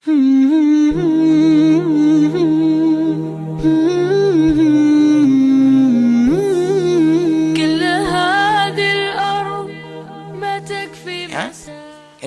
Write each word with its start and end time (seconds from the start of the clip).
Jadi 0.00 0.16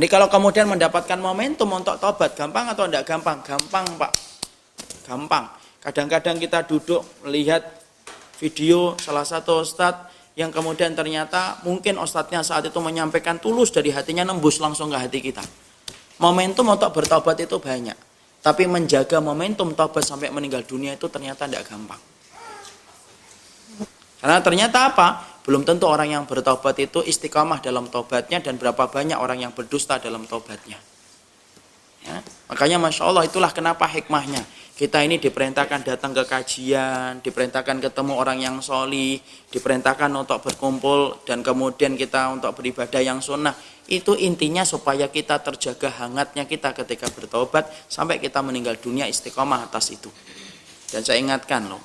kalau 0.05 0.29
kemudian 0.29 0.69
mendapatkan 0.69 1.17
momentum 1.17 1.73
untuk 1.73 1.97
tobat, 1.97 2.37
gampang 2.37 2.69
atau 2.69 2.85
tidak 2.85 3.09
gampang? 3.09 3.41
Gampang 3.41 3.85
Pak. 3.97 4.13
Gampang. 5.09 5.49
Kadang-kadang 5.81 6.37
kita 6.37 6.61
duduk 6.69 7.01
melihat 7.25 7.65
video 8.37 8.93
salah 9.01 9.25
satu 9.25 9.65
ustadz 9.65 10.13
yang 10.37 10.53
kemudian 10.53 10.93
ternyata 10.93 11.57
mungkin 11.65 11.97
ustadznya 11.97 12.45
saat 12.45 12.69
itu 12.69 12.77
menyampaikan 12.77 13.41
tulus 13.41 13.73
dari 13.73 13.89
hatinya 13.89 14.29
nembus 14.29 14.61
langsung 14.61 14.93
ke 14.93 14.97
hati 15.01 15.25
kita. 15.25 15.41
Momentum 16.21 16.69
untuk 16.69 16.93
bertobat 16.93 17.37
itu 17.41 17.57
banyak. 17.57 17.97
Tapi 18.43 18.67
menjaga 18.67 19.23
momentum 19.23 19.71
tobat 19.71 20.03
sampai 20.03 20.27
meninggal 20.27 20.67
dunia 20.67 20.99
itu 20.99 21.07
ternyata 21.07 21.47
tidak 21.47 21.63
gampang. 21.63 22.01
Karena 24.19 24.39
ternyata 24.43 24.91
apa? 24.91 25.07
Belum 25.43 25.63
tentu 25.63 25.87
orang 25.87 26.11
yang 26.11 26.23
bertobat 26.23 26.75
itu 26.79 27.03
istiqamah 27.03 27.59
dalam 27.59 27.87
tobatnya 27.87 28.39
dan 28.43 28.59
berapa 28.59 28.87
banyak 28.87 29.15
orang 29.15 29.43
yang 29.47 29.51
berdusta 29.55 29.99
dalam 29.99 30.27
tobatnya. 30.27 30.79
Ya, 32.03 32.19
makanya 32.51 32.83
Masya 32.83 33.03
Allah 33.07 33.23
itulah 33.23 33.51
kenapa 33.55 33.87
hikmahnya. 33.87 34.43
Kita 34.73 35.05
ini 35.05 35.21
diperintahkan 35.21 35.85
datang 35.85 36.17
ke 36.17 36.25
kajian, 36.25 37.21
diperintahkan 37.21 37.77
ketemu 37.77 38.17
orang 38.17 38.41
yang 38.41 38.57
soli, 38.57 39.21
diperintahkan 39.53 40.09
untuk 40.09 40.41
berkumpul 40.41 41.21
dan 41.29 41.45
kemudian 41.45 41.93
kita 41.93 42.33
untuk 42.33 42.57
beribadah 42.57 42.97
yang 42.97 43.21
sunnah. 43.21 43.53
Itu 43.85 44.17
intinya 44.17 44.65
supaya 44.65 45.13
kita 45.13 45.45
terjaga 45.45 45.93
hangatnya 46.01 46.49
kita 46.49 46.73
ketika 46.73 47.05
bertobat 47.13 47.69
sampai 47.85 48.17
kita 48.17 48.41
meninggal 48.41 48.81
dunia 48.81 49.05
istiqomah 49.05 49.69
atas 49.69 49.93
itu. 49.93 50.09
Dan 50.89 51.05
saya 51.05 51.21
ingatkan 51.21 51.69
loh, 51.69 51.81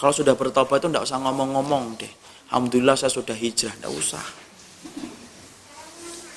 kalau 0.00 0.16
sudah 0.16 0.32
bertobat 0.32 0.80
itu 0.80 0.88
tidak 0.88 1.04
usah 1.04 1.20
ngomong-ngomong 1.20 2.00
deh 2.00 2.12
Alhamdulillah 2.50 2.98
saya 2.98 3.14
sudah 3.14 3.36
hijrah, 3.38 3.70
tidak 3.78 3.94
usah. 3.94 4.24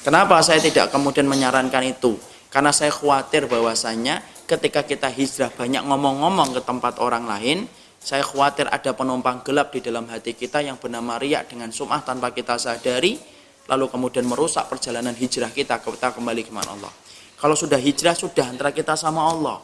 Kenapa 0.05 0.37
saya 0.45 0.61
tidak 0.61 0.93
kemudian 0.93 1.25
menyarankan 1.25 1.89
itu? 1.89 2.13
Karena 2.53 2.69
saya 2.69 2.93
khawatir 2.93 3.49
bahwasanya 3.49 4.21
ketika 4.57 4.85
kita 4.85 5.09
hijrah 5.09 5.49
banyak 5.49 5.81
ngomong-ngomong 5.81 6.53
ke 6.53 6.61
tempat 6.61 7.01
orang 7.01 7.25
lain, 7.25 7.65
saya 7.97 8.21
khawatir 8.21 8.69
ada 8.69 8.91
penumpang 8.93 9.41
gelap 9.41 9.73
di 9.73 9.79
dalam 9.79 10.05
hati 10.11 10.35
kita 10.35 10.61
yang 10.61 10.77
bernama 10.77 11.17
riak 11.17 11.49
dengan 11.49 11.71
sumah 11.71 12.03
tanpa 12.05 12.35
kita 12.35 12.59
sadari, 12.59 13.17
lalu 13.65 13.85
kemudian 13.89 14.27
merusak 14.27 14.69
perjalanan 14.69 15.15
hijrah 15.15 15.49
kita, 15.49 15.79
kita 15.79 16.11
kembali 16.13 16.41
ke 16.45 16.51
mana 16.51 16.75
Allah. 16.75 16.93
Kalau 17.39 17.55
sudah 17.57 17.79
hijrah, 17.79 18.13
sudah 18.13 18.45
antara 18.51 18.75
kita 18.75 18.93
sama 18.93 19.23
Allah. 19.25 19.57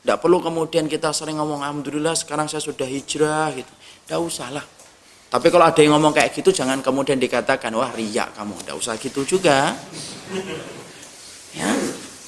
Tidak 0.00 0.18
perlu 0.18 0.40
kemudian 0.40 0.88
kita 0.88 1.12
sering 1.12 1.38
ngomong, 1.38 1.62
Alhamdulillah 1.62 2.16
sekarang 2.16 2.48
saya 2.48 2.60
sudah 2.64 2.88
hijrah 2.88 3.52
gitu. 3.54 3.72
Tidak 4.06 4.20
usah 4.20 4.48
lah. 4.50 4.66
Tapi 5.30 5.46
kalau 5.46 5.70
ada 5.70 5.78
yang 5.78 5.94
ngomong 5.94 6.10
kayak 6.10 6.34
gitu 6.34 6.50
jangan 6.50 6.82
kemudian 6.82 7.14
dikatakan 7.22 7.70
wah 7.78 7.94
riak 7.94 8.34
kamu, 8.34 8.66
tidak 8.66 8.76
usah 8.82 8.94
gitu 8.98 9.22
juga. 9.22 9.78
Ya. 11.54 11.70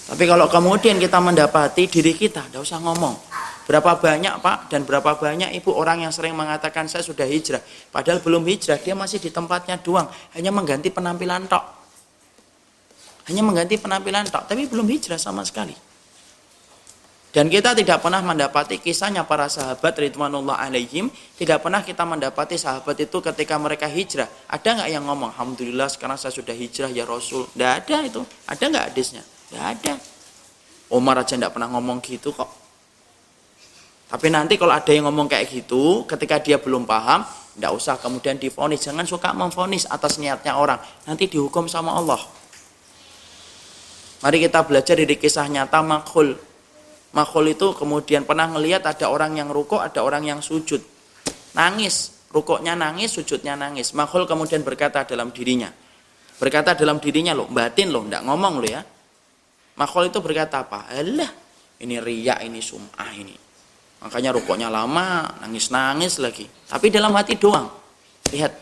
Tapi 0.03 0.25
kalau 0.27 0.50
kemudian 0.50 0.98
kita 0.98 1.22
mendapati 1.22 1.86
diri 1.86 2.12
kita, 2.19 2.50
tidak 2.50 2.67
usah 2.67 2.83
ngomong. 2.83 3.14
Berapa 3.62 3.95
banyak 3.95 4.42
Pak 4.42 4.75
dan 4.75 4.83
berapa 4.83 5.14
banyak 5.14 5.55
ibu 5.55 5.70
orang 5.70 6.03
yang 6.03 6.11
sering 6.11 6.34
mengatakan 6.34 6.91
saya 6.91 7.06
sudah 7.06 7.22
hijrah. 7.22 7.62
Padahal 7.94 8.19
belum 8.19 8.42
hijrah, 8.42 8.83
dia 8.83 8.98
masih 8.98 9.22
di 9.22 9.31
tempatnya 9.31 9.78
doang. 9.78 10.11
Hanya 10.34 10.50
mengganti 10.50 10.91
penampilan 10.91 11.47
tok. 11.47 11.62
Hanya 13.31 13.47
mengganti 13.47 13.78
penampilan 13.78 14.27
tok, 14.27 14.50
tapi 14.50 14.67
belum 14.67 14.91
hijrah 14.91 15.14
sama 15.14 15.47
sekali. 15.47 15.78
Dan 17.33 17.48
kita 17.48 17.72
tidak 17.72 18.05
pernah 18.05 18.20
mendapati 18.20 18.77
kisahnya 18.77 19.25
para 19.25 19.48
sahabat 19.48 19.97
Ridwanullah 19.97 20.61
alaihim. 20.61 21.09
Tidak 21.09 21.64
pernah 21.64 21.81
kita 21.81 22.05
mendapati 22.05 22.61
sahabat 22.61 22.92
itu 23.00 23.25
ketika 23.25 23.56
mereka 23.56 23.89
hijrah. 23.89 24.28
Ada 24.53 24.69
nggak 24.77 24.91
yang 24.93 25.09
ngomong, 25.09 25.32
Alhamdulillah 25.32 25.88
sekarang 25.88 26.21
saya 26.21 26.34
sudah 26.34 26.53
hijrah 26.53 26.93
ya 26.93 27.09
Rasul. 27.09 27.48
Tidak 27.56 27.71
ada 27.72 27.97
itu. 28.04 28.21
Ada 28.44 28.65
nggak 28.69 28.84
hadisnya? 28.93 29.25
Tidak 29.53 29.61
ada. 29.61 29.95
Umar 30.93 31.21
aja 31.21 31.37
tidak 31.37 31.53
pernah 31.53 31.69
ngomong 31.77 32.01
gitu 32.01 32.33
kok. 32.33 32.49
Tapi 34.09 34.29
nanti 34.33 34.57
kalau 34.57 34.73
ada 34.73 34.89
yang 34.89 35.09
ngomong 35.09 35.29
kayak 35.29 35.49
gitu, 35.53 36.09
ketika 36.09 36.41
dia 36.41 36.57
belum 36.57 36.89
paham, 36.89 37.25
tidak 37.57 37.73
usah 37.77 38.01
kemudian 38.01 38.41
difonis. 38.41 38.81
Jangan 38.85 39.05
suka 39.05 39.37
memfonis 39.37 39.85
atas 39.89 40.17
niatnya 40.17 40.57
orang. 40.57 40.81
Nanti 41.05 41.29
dihukum 41.29 41.69
sama 41.69 41.97
Allah. 41.97 42.21
Mari 44.25 44.41
kita 44.41 44.65
belajar 44.65 44.97
dari 44.97 45.17
kisah 45.21 45.49
nyata 45.49 45.84
Makhul 45.84 46.33
Makhluk 47.13 47.53
itu 47.53 47.67
kemudian 47.77 48.25
pernah 48.25 48.49
ngelihat 48.49 48.89
ada 48.89 49.13
orang 49.13 49.37
yang 49.37 49.53
ruko, 49.53 49.77
ada 49.77 50.01
orang 50.01 50.25
yang 50.25 50.41
sujud. 50.41 50.81
Nangis, 51.53 52.25
rukuknya 52.33 52.73
nangis, 52.73 53.13
sujudnya 53.13 53.53
nangis. 53.53 53.93
Makhluk 53.93 54.25
kemudian 54.25 54.65
berkata 54.65 55.05
dalam 55.05 55.29
dirinya. 55.29 55.69
Berkata 56.41 56.73
dalam 56.73 56.97
dirinya 57.05 57.37
loh, 57.37 57.53
batin 57.53 57.93
loh, 57.93 58.09
enggak 58.09 58.25
ngomong 58.25 58.65
loh 58.65 58.71
ya. 58.73 58.81
Makhluk 59.82 60.15
itu 60.15 60.20
berkata 60.22 60.62
apa? 60.62 60.87
Alah, 60.94 61.26
ini 61.82 61.98
riak, 61.98 62.47
ini 62.47 62.62
sum'ah 62.62 63.10
ini. 63.19 63.34
Makanya 64.06 64.31
rukuknya 64.31 64.70
lama, 64.70 65.26
nangis-nangis 65.43 66.22
lagi. 66.22 66.47
Tapi 66.47 66.87
dalam 66.94 67.10
hati 67.19 67.34
doang. 67.34 67.66
Lihat, 68.31 68.53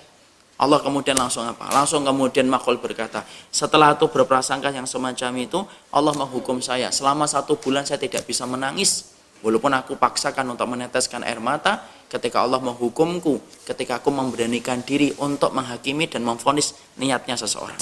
Allah 0.57 0.81
kemudian 0.81 1.17
langsung 1.21 1.45
apa? 1.45 1.69
Langsung 1.73 2.09
kemudian 2.09 2.49
makhluk 2.49 2.81
berkata, 2.81 3.25
setelah 3.53 3.93
itu 3.97 4.09
berprasangka 4.09 4.73
yang 4.73 4.89
semacam 4.89 5.33
itu, 5.37 5.61
Allah 5.93 6.17
menghukum 6.17 6.65
saya. 6.65 6.89
Selama 6.89 7.29
satu 7.29 7.61
bulan 7.61 7.85
saya 7.85 8.01
tidak 8.01 8.25
bisa 8.25 8.49
menangis. 8.49 9.13
Walaupun 9.41 9.73
aku 9.73 9.97
paksakan 9.97 10.53
untuk 10.53 10.69
meneteskan 10.69 11.25
air 11.25 11.41
mata, 11.41 11.85
ketika 12.09 12.45
Allah 12.45 12.61
menghukumku, 12.61 13.41
ketika 13.69 14.01
aku 14.01 14.09
memberanikan 14.13 14.85
diri 14.85 15.13
untuk 15.21 15.53
menghakimi 15.53 16.09
dan 16.09 16.25
memfonis 16.25 16.77
niatnya 17.01 17.41
seseorang. 17.41 17.81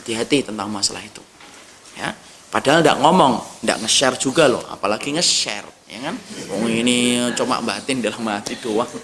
Hati-hati 0.00 0.52
tentang 0.52 0.68
masalah 0.68 1.00
itu. 1.00 1.24
Ya, 1.94 2.14
Padahal 2.54 2.86
tidak 2.86 3.02
ngomong, 3.02 3.42
tidak 3.66 3.82
nge-share 3.82 4.14
juga 4.14 4.46
loh, 4.46 4.62
apalagi 4.70 5.10
nge-share, 5.10 5.66
ya 5.90 5.98
kan? 6.06 6.14
Oh 6.54 6.70
ini 6.70 7.18
cuma 7.34 7.58
batin 7.58 7.98
dalam 7.98 8.22
hati 8.30 8.54
doang. 8.62 8.86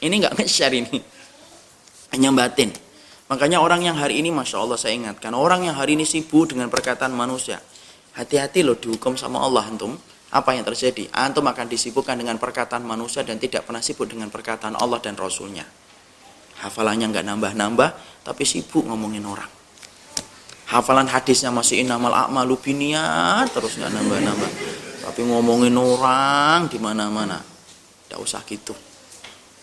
Ini 0.00 0.12
nggak 0.12 0.36
nge-share 0.40 0.76
ini. 0.76 0.96
Hanya 2.12 2.28
batin. 2.32 2.68
Makanya 3.32 3.58
orang 3.64 3.80
yang 3.80 3.96
hari 3.96 4.20
ini 4.20 4.28
Masya 4.28 4.60
Allah 4.60 4.76
saya 4.76 4.92
ingatkan. 4.92 5.32
Orang 5.32 5.64
yang 5.64 5.72
hari 5.72 5.96
ini 5.96 6.04
sibuk 6.04 6.52
dengan 6.52 6.68
perkataan 6.68 7.16
manusia. 7.16 7.58
Hati-hati 8.12 8.60
loh 8.60 8.76
dihukum 8.76 9.16
sama 9.16 9.40
Allah 9.40 9.64
antum. 9.66 9.96
Apa 10.30 10.52
yang 10.52 10.68
terjadi? 10.68 11.08
Antum 11.16 11.48
akan 11.48 11.66
disibukkan 11.66 12.12
dengan 12.12 12.36
perkataan 12.36 12.84
manusia 12.84 13.24
dan 13.24 13.40
tidak 13.40 13.64
pernah 13.64 13.80
sibuk 13.80 14.04
dengan 14.04 14.28
perkataan 14.28 14.76
Allah 14.76 15.00
dan 15.00 15.16
Rasulnya. 15.16 15.64
Hafalannya 16.60 17.08
nggak 17.08 17.24
nambah-nambah, 17.26 17.88
tapi 18.22 18.44
sibuk 18.44 18.84
ngomongin 18.84 19.24
orang. 19.24 19.55
Hafalan 20.66 21.06
hadisnya 21.06 21.54
masih 21.54 21.86
inamal 21.86 22.10
a'malu 22.10 22.58
biniyat, 22.58 23.54
terus 23.54 23.78
nggak 23.78 23.90
nambah-nambah. 23.94 24.50
Tapi 25.06 25.20
ngomongin 25.22 25.74
orang 25.78 26.66
di 26.66 26.82
mana-mana. 26.82 27.38
Tidak 27.38 28.18
usah 28.18 28.42
gitu. 28.42 28.74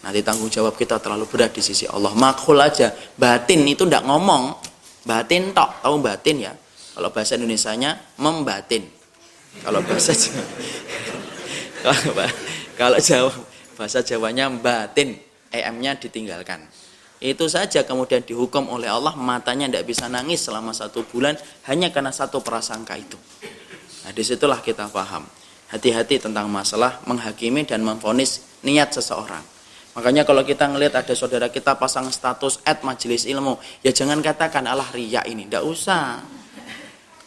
Nanti 0.03 0.19
tanggung 0.23 0.47
jawab 0.47 0.75
kita 0.79 0.99
terlalu 1.03 1.27
berat 1.27 1.51
di 1.55 1.63
sisi 1.63 1.83
Allah. 1.87 2.15
Makhul 2.15 2.59
aja. 2.59 2.91
Batin 3.19 3.67
itu 3.67 3.83
tidak 3.83 4.07
ngomong. 4.07 4.55
Batin 5.03 5.51
tok. 5.51 5.83
Tahu 5.83 5.99
batin 5.99 6.35
ya? 6.47 6.53
Kalau 6.95 7.09
bahasa 7.11 7.35
Indonesia-nya 7.35 8.19
membatin. 8.19 8.83
Kalau 9.63 9.83
bahasa 9.83 10.15
Jawa, 11.83 12.25
kalau 12.79 12.97
Jawa 12.97 13.31
bahasa 13.75 13.99
Jawanya 13.99 14.47
batin, 14.49 15.19
em-nya 15.51 15.99
ditinggalkan. 15.99 16.63
Itu 17.23 17.47
saja 17.47 17.87
kemudian 17.87 18.19
dihukum 18.19 18.67
oleh 18.67 18.91
Allah 18.91 19.15
matanya 19.15 19.71
tidak 19.71 19.87
bisa 19.87 20.11
nangis 20.11 20.43
selama 20.43 20.75
satu 20.75 21.07
bulan 21.07 21.39
hanya 21.71 21.87
karena 21.87 22.11
satu 22.11 22.43
prasangka 22.43 22.99
itu. 22.99 23.15
Nah 24.03 24.11
di 24.11 24.23
situlah 24.27 24.59
kita 24.59 24.91
paham. 24.91 25.23
Hati-hati 25.71 26.19
tentang 26.19 26.51
masalah 26.51 26.99
menghakimi 27.07 27.63
dan 27.63 27.79
memfonis 27.79 28.43
niat 28.67 28.91
seseorang. 28.91 29.39
Makanya 29.95 30.27
kalau 30.27 30.43
kita 30.43 30.67
ngelihat 30.67 30.99
ada 30.99 31.13
saudara 31.15 31.47
kita 31.47 31.79
pasang 31.79 32.11
status 32.11 32.59
at 32.67 32.83
majelis 32.83 33.23
ilmu, 33.23 33.55
ya 33.85 33.95
jangan 33.95 34.19
katakan 34.19 34.67
Allah 34.67 34.91
ria 34.91 35.23
ini, 35.23 35.47
tidak 35.47 35.63
usah. 35.63 36.19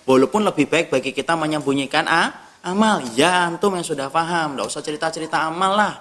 Walaupun 0.05 0.45
lebih 0.45 0.69
baik 0.69 0.93
bagi 0.93 1.17
kita 1.17 1.35
menyembunyikan 1.39 2.05
ah, 2.05 2.53
amal, 2.67 3.01
ya 3.17 3.49
antum 3.49 3.75
yang 3.75 3.87
sudah 3.87 4.13
paham, 4.13 4.55
tidak 4.55 4.67
usah 4.67 4.83
cerita-cerita 4.83 5.47
amal 5.47 5.73
lah. 5.73 5.95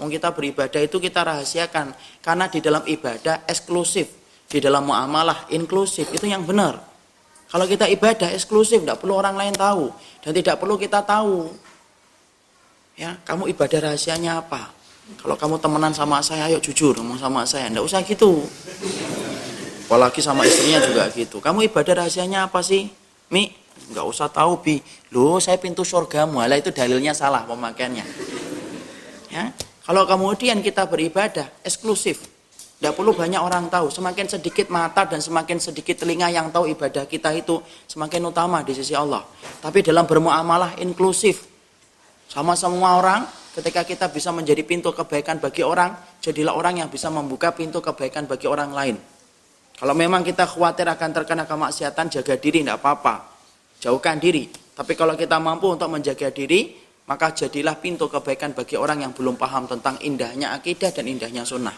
Mau 0.00 0.08
kita 0.08 0.32
beribadah 0.32 0.80
itu 0.80 0.96
kita 0.96 1.20
rahasiakan, 1.20 1.92
karena 2.24 2.48
di 2.48 2.64
dalam 2.64 2.80
ibadah 2.88 3.44
eksklusif, 3.44 4.08
di 4.48 4.56
dalam 4.56 4.88
muamalah 4.88 5.52
inklusif, 5.52 6.08
itu 6.08 6.24
yang 6.24 6.40
benar. 6.48 6.80
Kalau 7.52 7.68
kita 7.68 7.84
ibadah 7.84 8.32
eksklusif, 8.32 8.80
tidak 8.80 9.04
perlu 9.04 9.20
orang 9.20 9.36
lain 9.36 9.52
tahu, 9.52 9.92
dan 10.24 10.32
tidak 10.32 10.56
perlu 10.56 10.80
kita 10.80 11.04
tahu. 11.04 11.52
Ya, 12.96 13.20
kamu 13.28 13.52
ibadah 13.52 13.92
rahasianya 13.92 14.40
apa? 14.40 14.72
Kalau 15.20 15.36
kamu 15.36 15.60
temenan 15.60 15.92
sama 15.92 16.24
saya, 16.24 16.48
ayo 16.48 16.62
jujur 16.64 16.96
ngomong 16.96 17.20
sama 17.20 17.44
saya. 17.44 17.68
Nggak 17.68 17.84
usah 17.84 18.00
gitu. 18.00 18.46
Apalagi 19.84 20.22
sama 20.22 20.46
istrinya 20.46 20.78
juga 20.80 21.10
gitu. 21.10 21.42
Kamu 21.42 21.66
ibadah 21.66 22.04
rahasianya 22.04 22.46
apa 22.46 22.62
sih? 22.62 22.86
Mi, 23.28 23.50
nggak 23.90 24.06
usah 24.06 24.30
tahu 24.30 24.62
bi. 24.62 24.78
Loh, 25.10 25.42
saya 25.42 25.58
pintu 25.58 25.82
surgamu. 25.82 26.38
Lah 26.38 26.54
itu 26.54 26.70
dalilnya 26.70 27.10
salah 27.10 27.42
pemakaiannya. 27.42 28.06
Ya. 29.34 29.50
Kalau 29.90 30.06
kemudian 30.06 30.62
kita 30.62 30.86
beribadah 30.86 31.66
eksklusif, 31.66 32.22
tidak 32.78 32.94
perlu 32.94 33.10
banyak 33.10 33.42
orang 33.42 33.66
tahu. 33.66 33.90
Semakin 33.90 34.30
sedikit 34.30 34.70
mata 34.70 35.02
dan 35.02 35.18
semakin 35.18 35.58
sedikit 35.58 36.06
telinga 36.06 36.30
yang 36.30 36.54
tahu 36.54 36.70
ibadah 36.70 37.10
kita 37.10 37.34
itu 37.34 37.58
semakin 37.90 38.30
utama 38.30 38.62
di 38.62 38.70
sisi 38.70 38.94
Allah. 38.94 39.26
Tapi 39.58 39.82
dalam 39.82 40.06
bermuamalah 40.06 40.78
inklusif, 40.78 41.42
sama 42.30 42.54
semua 42.54 43.02
orang, 43.02 43.26
ketika 43.50 43.82
kita 43.82 44.06
bisa 44.14 44.30
menjadi 44.30 44.62
pintu 44.62 44.94
kebaikan 44.94 45.42
bagi 45.42 45.66
orang, 45.66 45.98
jadilah 46.22 46.54
orang 46.54 46.86
yang 46.86 46.88
bisa 46.88 47.10
membuka 47.10 47.50
pintu 47.50 47.82
kebaikan 47.82 48.30
bagi 48.30 48.46
orang 48.46 48.70
lain. 48.70 48.94
Kalau 49.74 49.94
memang 49.98 50.22
kita 50.22 50.46
khawatir 50.46 50.86
akan 50.86 51.10
terkena 51.18 51.50
kemaksiatan, 51.50 52.14
jaga 52.14 52.38
diri, 52.38 52.62
tidak 52.62 52.78
apa-apa. 52.78 53.26
Jauhkan 53.82 54.22
diri. 54.22 54.46
Tapi 54.54 54.94
kalau 54.94 55.18
kita 55.18 55.42
mampu 55.42 55.66
untuk 55.66 55.90
menjaga 55.90 56.30
diri, 56.30 56.79
maka 57.10 57.34
jadilah 57.34 57.74
pintu 57.82 58.06
kebaikan 58.06 58.54
bagi 58.54 58.78
orang 58.78 59.02
yang 59.02 59.10
belum 59.10 59.34
paham 59.34 59.66
tentang 59.66 59.98
indahnya 59.98 60.54
akidah 60.54 60.94
dan 60.94 61.10
indahnya 61.10 61.42
sunnah. 61.42 61.74